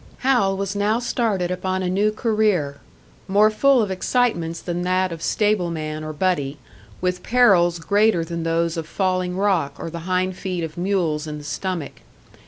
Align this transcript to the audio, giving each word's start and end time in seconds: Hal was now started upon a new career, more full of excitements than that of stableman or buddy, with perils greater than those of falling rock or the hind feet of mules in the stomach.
Hal 0.25 0.57
was 0.57 0.75
now 0.75 0.97
started 0.97 1.51
upon 1.51 1.83
a 1.83 1.87
new 1.87 2.11
career, 2.11 2.77
more 3.27 3.51
full 3.51 3.83
of 3.83 3.91
excitements 3.91 4.59
than 4.59 4.81
that 4.81 5.11
of 5.11 5.21
stableman 5.21 6.03
or 6.03 6.11
buddy, 6.11 6.57
with 7.01 7.21
perils 7.21 7.77
greater 7.77 8.25
than 8.25 8.41
those 8.41 8.77
of 8.77 8.87
falling 8.87 9.37
rock 9.37 9.75
or 9.77 9.91
the 9.91 9.99
hind 10.09 10.35
feet 10.35 10.63
of 10.63 10.75
mules 10.75 11.27
in 11.27 11.37
the 11.37 11.43
stomach. 11.43 12.01